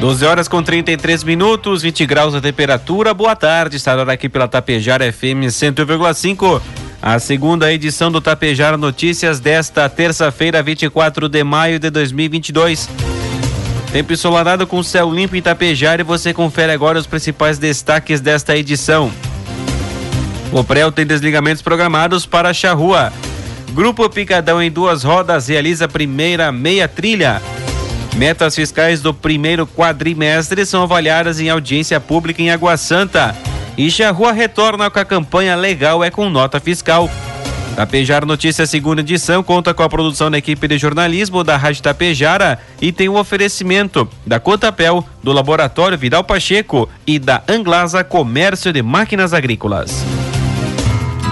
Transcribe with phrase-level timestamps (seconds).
[0.00, 3.14] 12 horas com 33 minutos, 20 graus a temperatura.
[3.14, 6.60] Boa tarde, estará aqui pela Tapejara FM 100,5.
[7.00, 12.88] A segunda edição do Tapejara Notícias desta terça-feira, 24 de maio de 2022.
[13.92, 18.56] Tempo ensolarado com céu limpo em Tapejara e você confere agora os principais destaques desta
[18.56, 19.12] edição.
[20.52, 23.12] O Prel tem desligamentos programados para a Charrua.
[23.72, 27.40] Grupo Picadão em duas rodas realiza a primeira meia trilha.
[28.16, 33.34] Metas fiscais do primeiro quadrimestre são avaliadas em audiência pública em Água Santa.
[33.76, 37.10] E Rua retorna com a campanha Legal é com nota fiscal.
[37.74, 42.60] Tapejara Notícias segunda edição conta com a produção da equipe de jornalismo da Rádio Tapejara
[42.80, 48.72] e tem o um oferecimento da Cotapel, do Laboratório Vidal Pacheco e da Anglasa Comércio
[48.72, 50.23] de Máquinas Agrícolas.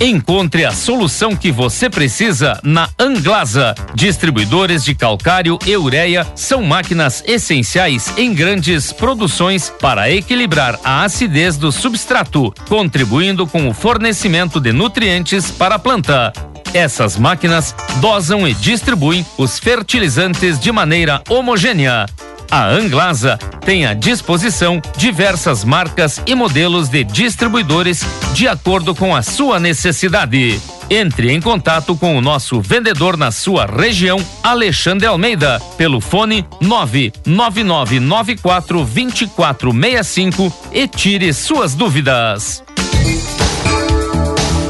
[0.00, 3.74] Encontre a solução que você precisa na Anglasa.
[3.94, 11.56] Distribuidores de calcário e ureia são máquinas essenciais em grandes produções para equilibrar a acidez
[11.56, 16.32] do substrato, contribuindo com o fornecimento de nutrientes para a planta.
[16.72, 22.06] Essas máquinas dosam e distribuem os fertilizantes de maneira homogênea
[22.50, 29.22] a Anglasa tem à disposição diversas marcas e modelos de distribuidores de acordo com a
[29.22, 30.58] sua necessidade.
[30.90, 38.84] Entre em contato com o nosso vendedor na sua região, Alexandre Almeida, pelo fone 99994
[38.84, 42.64] 2465 e tire suas dúvidas.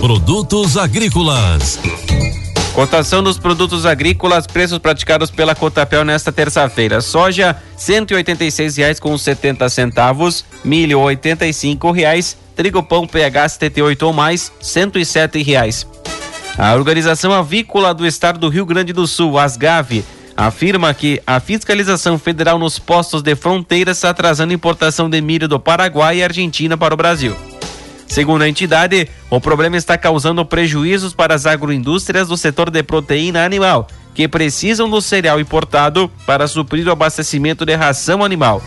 [0.01, 1.79] Produtos agrícolas
[2.79, 7.01] Cotação dos produtos agrícolas, preços praticados pela Cotapel nesta terça-feira.
[7.01, 7.57] Soja,
[9.19, 11.53] setenta centavos, milho, oitenta e
[11.91, 14.53] reais, trigo pão PH 78 ou mais,
[15.37, 15.89] e reais.
[16.57, 20.05] A Organização Avícola do Estado do Rio Grande do Sul, ASGAV,
[20.37, 25.49] afirma que a fiscalização federal nos postos de fronteira está atrasando a importação de milho
[25.49, 27.37] do Paraguai e Argentina para o Brasil.
[28.09, 33.45] Segundo a entidade, o problema está causando prejuízos para as agroindústrias do setor de proteína
[33.45, 38.63] animal, que precisam do cereal importado para suprir o abastecimento de ração animal.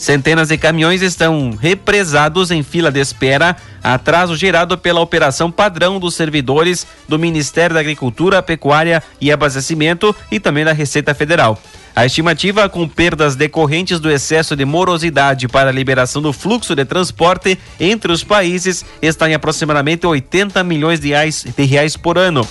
[0.00, 6.14] Centenas de caminhões estão represados em fila de espera, atraso gerado pela operação padrão dos
[6.14, 11.60] servidores do Ministério da Agricultura, Pecuária e Abastecimento e também da Receita Federal.
[11.94, 16.84] A estimativa com perdas decorrentes do excesso de morosidade para a liberação do fluxo de
[16.84, 22.46] transporte entre os países está em aproximadamente 80 milhões de reais, de reais por ano.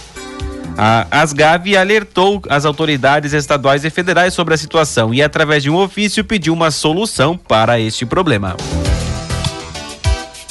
[0.78, 5.76] A Asgav alertou as autoridades estaduais e federais sobre a situação e, através de um
[5.76, 8.56] ofício, pediu uma solução para este problema.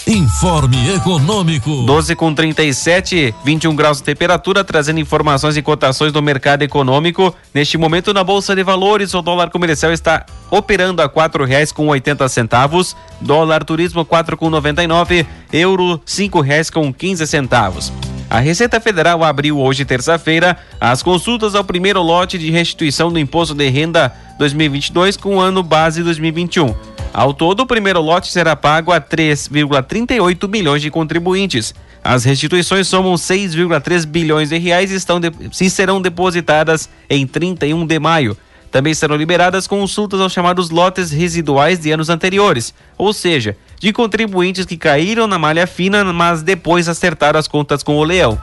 [0.08, 1.82] Informe Econômico.
[1.82, 7.34] 12 com 37, 21 graus de temperatura, trazendo informações e cotações do mercado econômico.
[7.52, 11.88] Neste momento, na Bolsa de Valores, o dólar comercial está operando a quatro reais com
[11.88, 17.93] oitenta centavos, dólar turismo quatro com noventa e nove, euro cinco reais com quinze centavos.
[18.31, 23.55] A Receita Federal abriu hoje, terça-feira, as consultas ao primeiro lote de restituição do Imposto
[23.55, 26.97] de Renda 2022 com ano base 2021.
[27.12, 31.75] Ao todo, o primeiro lote será pago a 3,38 bilhões de contribuintes.
[32.02, 35.31] As restituições somam 6,3 bilhões de reais e, estão de,
[35.69, 38.37] serão depositadas em 31 de maio.
[38.70, 44.66] Também serão liberadas consultas aos chamados lotes residuais de anos anteriores, ou seja, de contribuintes
[44.66, 48.38] que caíram na malha fina, mas depois acertaram as contas com o leão.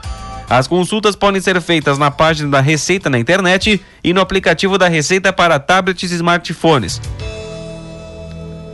[0.50, 4.88] As consultas podem ser feitas na página da Receita na internet e no aplicativo da
[4.88, 7.02] Receita para tablets e smartphones.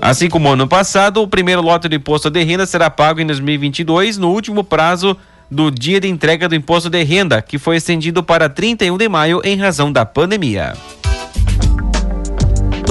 [0.02, 4.18] Assim como ano passado, o primeiro lote do imposto de renda será pago em 2022,
[4.18, 5.16] no último prazo
[5.50, 9.42] do dia de entrega do imposto de renda, que foi estendido para 31 de maio
[9.44, 10.74] em razão da pandemia.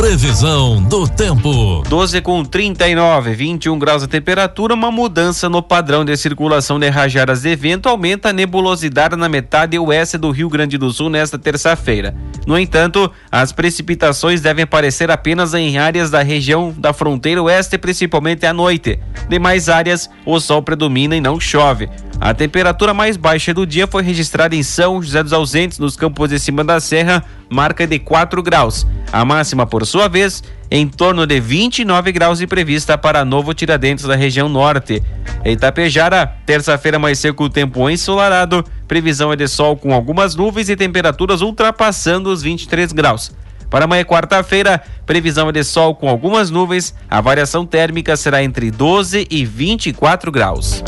[0.01, 1.83] Previsão do tempo.
[1.87, 7.43] 12 com 39, 21 graus de temperatura, uma mudança no padrão de circulação de rajadas
[7.43, 12.17] de vento aumenta a nebulosidade na metade oeste do Rio Grande do Sul nesta terça-feira.
[12.47, 18.47] No entanto, as precipitações devem aparecer apenas em áreas da região da fronteira oeste, principalmente
[18.47, 18.99] à noite.
[19.29, 21.91] Demais áreas, o sol predomina e não chove.
[22.21, 26.29] A temperatura mais baixa do dia foi registrada em São José dos Ausentes, nos campos
[26.29, 28.87] de cima da serra, marca de 4 graus.
[29.11, 34.05] A máxima, por sua vez, em torno de 29 graus e prevista para Novo Tiradentes
[34.05, 35.03] da região norte.
[35.43, 40.69] Em Itapejara, terça-feira mais seco o tempo ensolarado, previsão é de sol com algumas nuvens
[40.69, 43.33] e temperaturas ultrapassando os 23 graus.
[43.71, 48.71] Para amanhã, quarta-feira, previsão é de sol com algumas nuvens, a variação térmica será entre
[48.71, 50.85] 12 e 24 graus.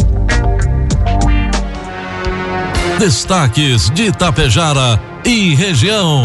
[3.03, 6.23] Destaques de Itapejara e região.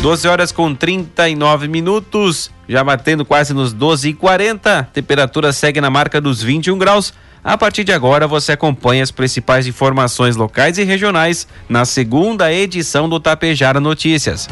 [0.00, 4.88] 12 horas com 39 minutos, já batendo quase nos 12 e 40.
[4.90, 7.12] Temperatura segue na marca dos 21 graus.
[7.44, 13.06] A partir de agora você acompanha as principais informações locais e regionais na segunda edição
[13.06, 14.48] do Tapejara Notícias.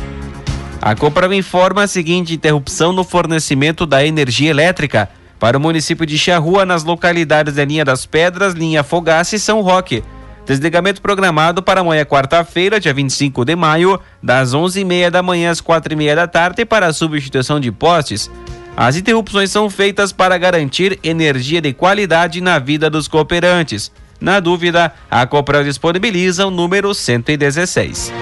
[0.79, 5.09] A Coprava informa a seguinte interrupção no fornecimento da energia elétrica
[5.41, 9.63] para o município de Charrua nas localidades da Linha das Pedras, Linha Fogaça e São
[9.63, 10.05] Roque.
[10.47, 16.15] Desligamento programado para amanhã, quarta-feira, dia 25 de maio, das 11h30 da manhã às 4h30
[16.15, 18.31] da tarde, para a substituição de postes.
[18.77, 23.91] As interrupções são feitas para garantir energia de qualidade na vida dos cooperantes.
[24.21, 28.13] Na dúvida, a Copel disponibiliza o número 116.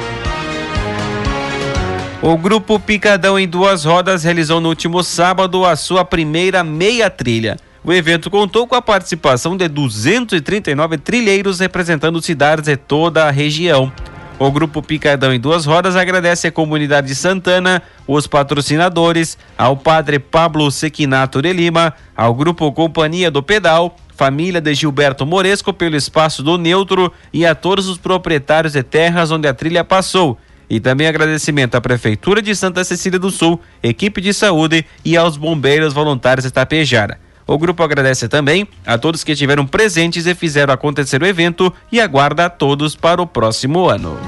[2.21, 7.57] O grupo Picadão em Duas Rodas realizou no último sábado a sua primeira meia trilha.
[7.85, 13.93] O evento contou com a participação de 239 trilheiros representando cidades de toda a região.
[14.39, 20.21] O Grupo Picadão em Duas Rodas agradece à comunidade de Santana, os patrocinadores, ao padre
[20.21, 26.41] Pablo Sequinato de Lima, ao Grupo Companhia do Pedal, família de Gilberto Moresco pelo espaço
[26.41, 30.39] do Neutro e a todos os proprietários de terras onde a trilha passou.
[30.71, 35.37] E também agradecimento à Prefeitura de Santa Cecília do Sul, equipe de saúde e aos
[35.37, 37.22] bombeiros voluntários de Tapejara.
[37.47, 42.01] O grupo agradece também a todos que estiveram presentes e fizeram acontecer o evento e
[42.01, 44.19] aguarda a todos para o próximo ano.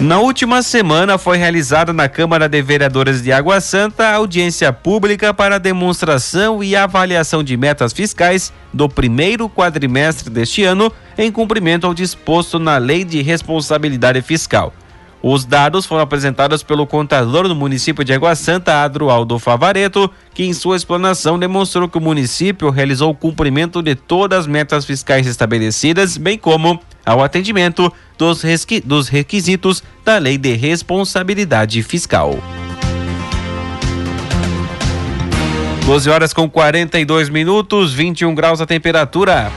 [0.00, 5.58] Na última semana foi realizada na Câmara de Vereadores de Água Santa audiência pública para
[5.58, 12.58] demonstração e avaliação de metas fiscais do primeiro quadrimestre deste ano, em cumprimento ao disposto
[12.58, 14.74] na Lei de Responsabilidade Fiscal.
[15.26, 20.52] Os dados foram apresentados pelo contador do município de Água Santa, Adroaldo Favareto, que em
[20.52, 26.18] sua explanação demonstrou que o município realizou o cumprimento de todas as metas fiscais estabelecidas,
[26.18, 28.42] bem como ao atendimento dos,
[28.84, 32.38] dos requisitos da Lei de Responsabilidade Fiscal.
[35.86, 39.50] 12 horas com 42 minutos, 21 graus a temperatura.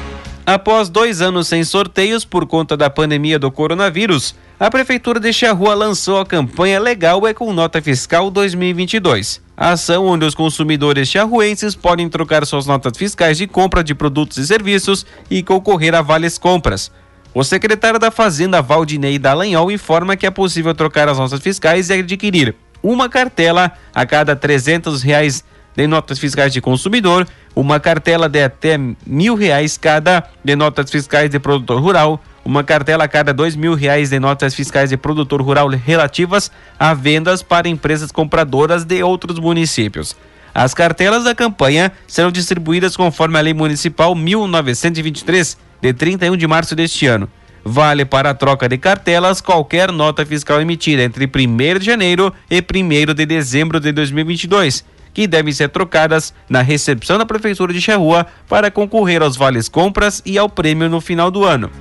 [0.48, 5.76] Após dois anos sem sorteios por conta da pandemia do coronavírus, a Prefeitura de Charrua
[5.76, 9.42] lançou a campanha Legal é com Nota Fiscal 2022.
[9.58, 14.38] A ação onde os consumidores charruenses podem trocar suas notas fiscais de compra de produtos
[14.38, 16.90] e serviços e concorrer a vales compras.
[17.34, 21.94] O secretário da Fazenda, Valdinei Dallagnol, informa que é possível trocar as notas fiscais e
[21.96, 25.44] adquirir uma cartela a cada 300 reais
[25.78, 31.30] de notas fiscais de consumidor, uma cartela de até mil reais cada de notas fiscais
[31.30, 35.40] de produtor rural, uma cartela a cada dois mil reais de notas fiscais de produtor
[35.40, 40.16] rural relativas a vendas para empresas compradoras de outros municípios.
[40.52, 46.76] As cartelas da campanha serão distribuídas conforme a Lei Municipal 1923, de 31 de março
[46.76, 47.30] deste ano.
[47.64, 52.60] Vale para a troca de cartelas qualquer nota fiscal emitida entre 1 de janeiro e
[52.60, 58.28] 1 de dezembro de 2022 que devem ser trocadas na recepção da Prefeitura de Charrua
[58.48, 61.72] para concorrer aos vales compras e ao prêmio no final do ano.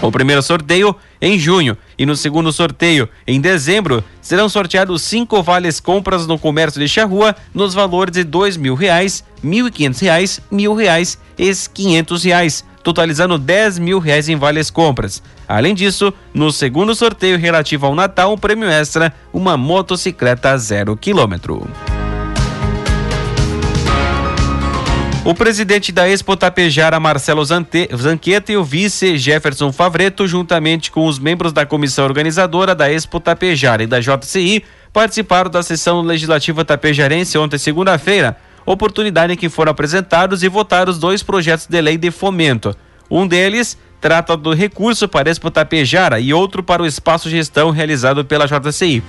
[0.00, 5.80] O primeiro sorteio em junho e no segundo sorteio em dezembro serão sorteados cinco vales
[5.80, 10.40] compras no comércio de Charrua nos valores de dois mil reais, mil e quinhentos reais,
[10.50, 15.22] mil reais e quinhentos reais, totalizando dez mil reais em vales compras.
[15.46, 21.68] Além disso, no segundo sorteio relativo ao Natal, um prêmio extra, uma motocicleta zero quilômetro.
[25.26, 31.18] O presidente da Expo Tapejara, Marcelo Zanqueta, e o vice Jefferson Favreto, juntamente com os
[31.18, 37.36] membros da comissão organizadora da Expo Tapejara e da JCI, participaram da sessão legislativa tapejarense
[37.36, 42.72] ontem, segunda-feira, oportunidade em que foram apresentados e votados dois projetos de lei de fomento.
[43.10, 48.24] Um deles trata do recurso para Expo Tapejara e outro para o espaço gestão realizado
[48.24, 49.02] pela JCI.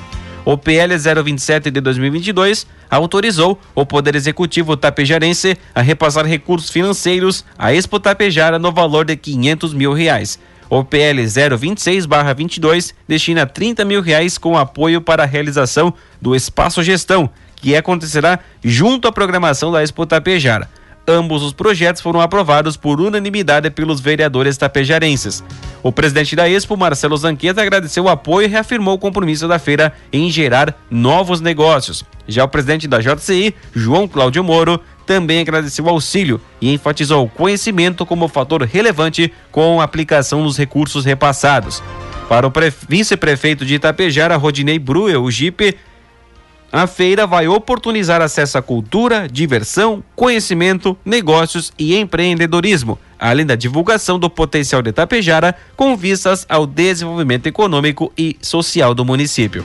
[0.50, 7.74] O PL 027 de 2022 autorizou o Poder Executivo tapejarense a repassar recursos financeiros à
[7.74, 10.40] Expo Tapejara no valor de 500 mil reais.
[10.70, 17.30] O PL 026/22 destina 30 mil reais com apoio para a realização do Espaço Gestão,
[17.58, 20.70] que acontecerá junto à programação da Expo Tapejara.
[21.10, 25.42] Ambos os projetos foram aprovados por unanimidade pelos vereadores tapejarenses.
[25.82, 29.94] O presidente da Expo, Marcelo Zanqueta, agradeceu o apoio e reafirmou o compromisso da feira
[30.12, 32.04] em gerar novos negócios.
[32.28, 37.30] Já o presidente da JCI, João Cláudio Moro, também agradeceu o auxílio e enfatizou o
[37.30, 41.82] conhecimento como fator relevante com a aplicação dos recursos repassados.
[42.28, 42.52] Para o
[42.90, 45.78] vice-prefeito de Itapejara, Rodinei Bruel, o JIP,
[46.72, 54.20] a feira vai oportunizar acesso à cultura, diversão, conhecimento, negócios e empreendedorismo, além da divulgação
[54.20, 59.64] do potencial de Tapejara com vistas ao desenvolvimento econômico e social do município.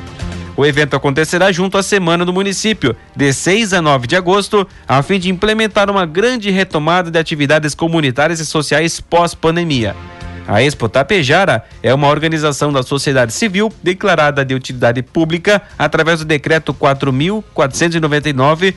[0.57, 5.03] O evento acontecerá junto à Semana do Município, de 6 a 9 de agosto, a
[5.03, 9.97] fim de implementar uma grande retomada de atividades comunitárias e sociais pós-pandemia.
[10.47, 16.25] A Expo Tapejara é uma organização da sociedade civil declarada de utilidade pública através do
[16.25, 18.75] decreto 4499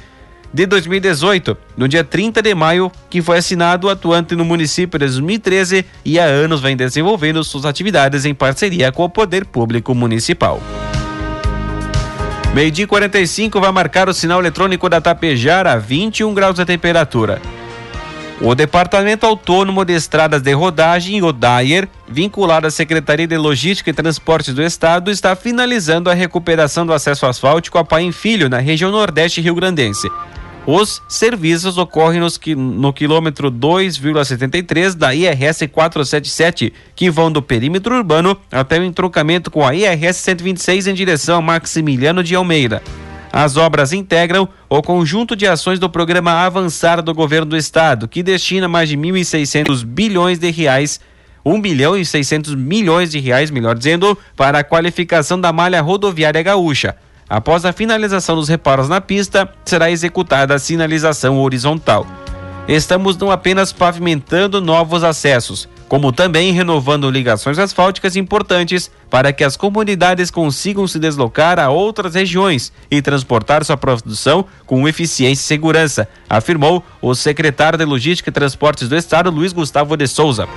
[0.53, 5.85] de 2018, no dia 30 de maio, que foi assinado atuante no município de 2013
[6.05, 10.61] e há anos vem desenvolvendo suas atividades em parceria com o poder público municipal.
[12.53, 17.41] Meio-dia 45 vai marcar o sinal eletrônico da Tapejara, 21 graus de temperatura.
[18.41, 23.93] O Departamento Autônomo de Estradas de Rodagem, o DAIR, vinculado à Secretaria de Logística e
[23.93, 28.91] Transportes do Estado, está finalizando a recuperação do acesso asfáltico a Paim Filho, na região
[28.91, 30.09] nordeste rio-grandense.
[30.67, 38.35] Os serviços ocorrem nos, no quilômetro 2,73 da IRS 477, que vão do perímetro urbano
[38.51, 42.81] até o entroncamento com a IRS 126 em direção a Maximiliano de Almeida.
[43.37, 48.23] As obras integram o conjunto de ações do programa Avançar do Governo do Estado, que
[48.23, 51.01] destina mais de 1.600 bilhões de reais
[51.43, 56.41] 1 bilhão e 600 milhões de reais, melhor dizendo, para a qualificação da malha rodoviária
[56.41, 56.95] gaúcha.
[57.27, 62.07] Após a finalização dos reparos na pista, será executada a sinalização horizontal.
[62.69, 69.55] Estamos não apenas pavimentando novos acessos, como também renovando ligações asfálticas importantes para que as
[69.55, 76.07] comunidades consigam se deslocar a outras regiões e transportar sua produção com eficiência e segurança,
[76.29, 80.47] afirmou o secretário de Logística e Transportes do Estado, Luiz Gustavo de Souza.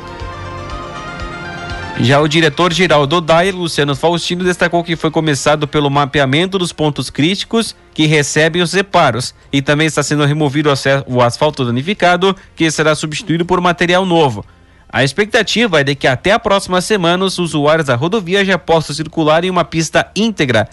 [2.00, 7.11] Já o diretor-geral do DAI, Luciano Faustino, destacou que foi começado pelo mapeamento dos pontos
[7.11, 10.70] críticos que recebem os reparos e também está sendo removido
[11.08, 14.44] o asfalto danificado, que será substituído por material novo.
[14.90, 18.97] A expectativa é de que até a próxima semana os usuários da rodovia já possam
[18.97, 20.66] circular em uma pista íntegra,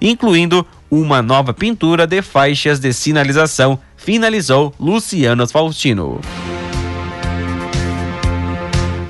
[0.00, 6.18] incluindo uma nova pintura de faixas de sinalização, finalizou Luciano Faustino.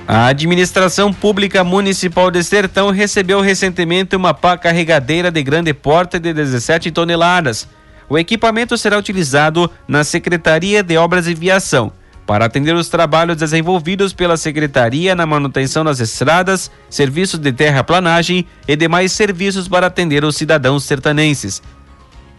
[0.09, 6.33] A Administração Pública Municipal de Sertão recebeu recentemente uma pá carregadeira de grande porte de
[6.33, 7.69] 17 toneladas.
[8.09, 11.93] O equipamento será utilizado na Secretaria de Obras e Viação
[12.29, 18.77] para atender os trabalhos desenvolvidos pela Secretaria na manutenção das estradas, serviços de terraplanagem e
[18.77, 21.63] demais serviços para atender os cidadãos sertanenses.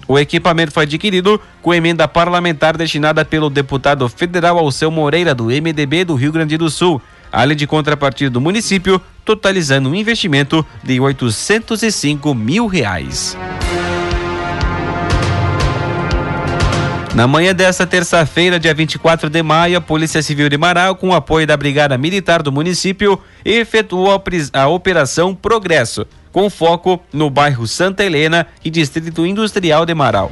[0.07, 6.05] O equipamento foi adquirido com emenda parlamentar destinada pelo deputado federal Alceu Moreira, do MDB
[6.05, 12.35] do Rio Grande do Sul, além de contrapartida do município, totalizando um investimento de 805
[12.35, 13.35] mil reais.
[17.15, 21.13] Na manhã desta terça-feira, dia 24 de maio, a Polícia Civil de Marau, com o
[21.13, 24.09] apoio da Brigada Militar do município, efetuou
[24.53, 30.31] a, Operação Progresso, com foco no bairro Santa Helena e Distrito Industrial de Marau.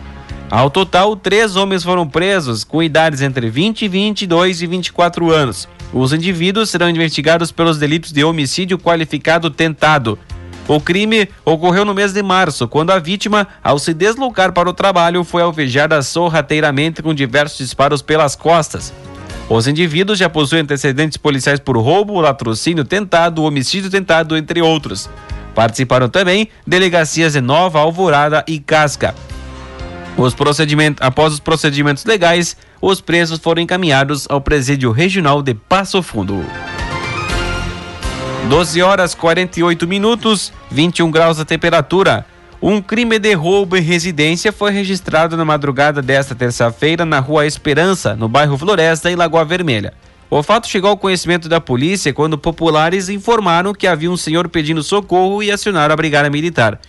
[0.51, 5.67] Ao total, três homens foram presos, com idades entre 20, 22 e 24 anos.
[5.91, 10.17] Os indivíduos serão investigados pelos delitos de homicídio qualificado tentado,
[10.67, 14.73] o crime ocorreu no mês de março, quando a vítima, ao se deslocar para o
[14.73, 18.93] trabalho, foi alvejada sorrateiramente com diversos disparos pelas costas.
[19.49, 25.09] Os indivíduos já possuem antecedentes policiais por roubo, latrocínio tentado, homicídio tentado, entre outros.
[25.55, 29.15] Participaram também delegacias de Nova Alvorada e Casca.
[30.17, 36.03] Os procedimentos, após os procedimentos legais, os presos foram encaminhados ao presídio regional de Passo
[36.03, 36.43] Fundo.
[38.47, 42.25] 12 horas 48 minutos, 21 graus a temperatura.
[42.61, 48.15] Um crime de roubo em residência foi registrado na madrugada desta terça-feira na Rua Esperança,
[48.15, 49.93] no bairro Floresta, em Lagoa Vermelha.
[50.29, 54.81] O fato chegou ao conhecimento da polícia quando populares informaram que havia um senhor pedindo
[54.81, 56.79] socorro e acionaram a brigada militar.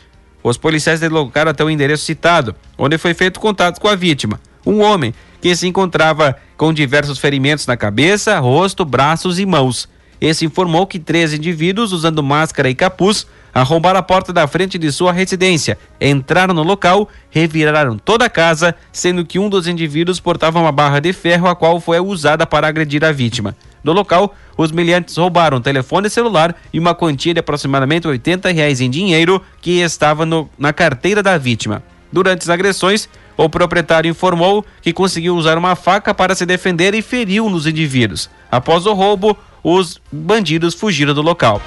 [0.45, 4.81] Os policiais deslocaram até o endereço citado, onde foi feito contato com a vítima, um
[4.81, 9.89] homem que se encontrava com diversos ferimentos na cabeça, rosto, braços e mãos.
[10.21, 14.91] Esse informou que três indivíduos, usando máscara e capuz, arrombaram a porta da frente de
[14.91, 20.59] sua residência, entraram no local, reviraram toda a casa, sendo que um dos indivíduos portava
[20.59, 23.57] uma barra de ferro, a qual foi usada para agredir a vítima.
[23.83, 28.81] No local, os miliantes roubaram um telefone celular e uma quantia de aproximadamente 80 reais
[28.81, 31.83] em dinheiro que estava no, na carteira da vítima.
[32.13, 37.03] Durante as agressões, o proprietário informou que conseguiu usar uma faca para se defender e
[37.03, 38.29] feriu nos indivíduos.
[38.51, 41.61] Após o roubo, os bandidos fugiram do local.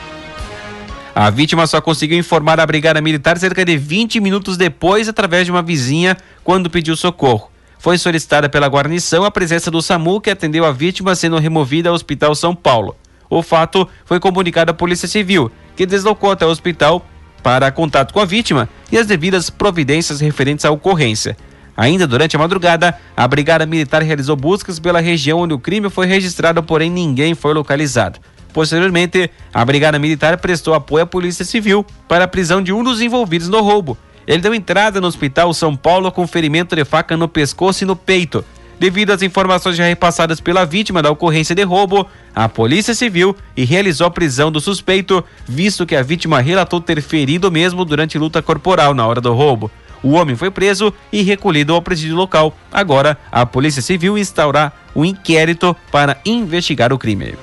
[1.13, 5.51] A vítima só conseguiu informar a brigada militar cerca de 20 minutos depois, através de
[5.51, 7.51] uma vizinha, quando pediu socorro.
[7.77, 11.95] Foi solicitada pela guarnição a presença do SAMU, que atendeu a vítima sendo removida ao
[11.95, 12.95] Hospital São Paulo.
[13.29, 17.05] O fato foi comunicado à Polícia Civil, que deslocou até o hospital
[17.41, 21.35] para contato com a vítima e as devidas providências referentes à ocorrência.
[21.75, 26.05] Ainda durante a madrugada, a Brigada Militar realizou buscas pela região onde o crime foi
[26.05, 28.19] registrado, porém ninguém foi localizado.
[28.53, 33.01] Posteriormente, a Brigada Militar prestou apoio à Polícia Civil para a prisão de um dos
[33.01, 33.97] envolvidos no roubo.
[34.27, 37.95] Ele deu entrada no Hospital São Paulo com ferimento de faca no pescoço e no
[37.95, 38.43] peito.
[38.81, 43.63] Devido às informações já repassadas pela vítima da ocorrência de roubo, a Polícia Civil e
[43.63, 48.41] realizou a prisão do suspeito, visto que a vítima relatou ter ferido mesmo durante luta
[48.41, 49.69] corporal na hora do roubo.
[50.03, 52.55] O homem foi preso e recolhido ao presídio local.
[52.71, 57.35] Agora, a Polícia Civil instaurará um inquérito para investigar o crime.